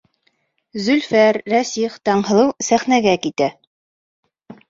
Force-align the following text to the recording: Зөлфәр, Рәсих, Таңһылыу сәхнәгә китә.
Зөлфәр, 0.85 1.37
Рәсих, 1.53 1.99
Таңһылыу 2.09 2.49
сәхнәгә 2.69 3.13
китә. 3.27 3.51